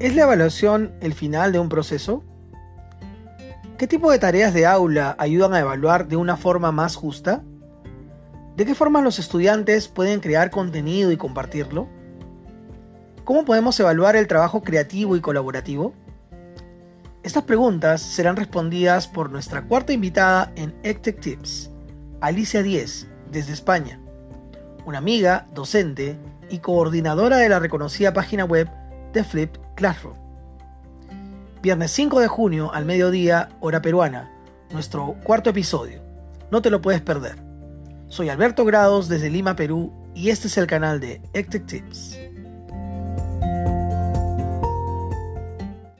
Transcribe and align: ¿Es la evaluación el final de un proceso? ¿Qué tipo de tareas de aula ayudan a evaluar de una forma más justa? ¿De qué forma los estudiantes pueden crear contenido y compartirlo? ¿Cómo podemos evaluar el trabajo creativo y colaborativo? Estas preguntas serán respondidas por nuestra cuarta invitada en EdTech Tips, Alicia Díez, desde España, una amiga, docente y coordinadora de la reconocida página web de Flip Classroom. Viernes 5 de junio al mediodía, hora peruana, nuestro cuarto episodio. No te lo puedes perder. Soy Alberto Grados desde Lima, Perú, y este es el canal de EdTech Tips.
¿Es 0.00 0.16
la 0.16 0.22
evaluación 0.22 0.92
el 1.00 1.14
final 1.14 1.52
de 1.52 1.60
un 1.60 1.68
proceso? 1.68 2.24
¿Qué 3.78 3.86
tipo 3.86 4.10
de 4.10 4.18
tareas 4.18 4.52
de 4.52 4.66
aula 4.66 5.14
ayudan 5.20 5.54
a 5.54 5.60
evaluar 5.60 6.08
de 6.08 6.16
una 6.16 6.36
forma 6.36 6.72
más 6.72 6.96
justa? 6.96 7.44
¿De 8.56 8.66
qué 8.66 8.74
forma 8.74 9.02
los 9.02 9.20
estudiantes 9.20 9.86
pueden 9.86 10.18
crear 10.18 10.50
contenido 10.50 11.12
y 11.12 11.16
compartirlo? 11.16 11.88
¿Cómo 13.22 13.44
podemos 13.44 13.78
evaluar 13.78 14.16
el 14.16 14.26
trabajo 14.26 14.62
creativo 14.62 15.14
y 15.16 15.20
colaborativo? 15.20 15.94
Estas 17.22 17.44
preguntas 17.44 18.02
serán 18.02 18.34
respondidas 18.34 19.06
por 19.06 19.30
nuestra 19.30 19.62
cuarta 19.62 19.92
invitada 19.92 20.52
en 20.56 20.74
EdTech 20.82 21.20
Tips, 21.20 21.70
Alicia 22.20 22.64
Díez, 22.64 23.06
desde 23.30 23.52
España, 23.52 24.00
una 24.86 24.98
amiga, 24.98 25.46
docente 25.54 26.18
y 26.50 26.58
coordinadora 26.58 27.36
de 27.36 27.48
la 27.48 27.60
reconocida 27.60 28.12
página 28.12 28.44
web 28.44 28.68
de 29.14 29.24
Flip 29.24 29.56
Classroom. 29.76 30.18
Viernes 31.62 31.92
5 31.92 32.20
de 32.20 32.28
junio 32.28 32.74
al 32.74 32.84
mediodía, 32.84 33.48
hora 33.60 33.80
peruana, 33.80 34.30
nuestro 34.70 35.14
cuarto 35.24 35.50
episodio. 35.50 36.02
No 36.50 36.60
te 36.60 36.68
lo 36.68 36.82
puedes 36.82 37.00
perder. 37.00 37.36
Soy 38.08 38.28
Alberto 38.28 38.64
Grados 38.64 39.08
desde 39.08 39.30
Lima, 39.30 39.56
Perú, 39.56 39.92
y 40.14 40.28
este 40.28 40.48
es 40.48 40.58
el 40.58 40.66
canal 40.66 41.00
de 41.00 41.22
EdTech 41.32 41.64
Tips. 41.64 42.18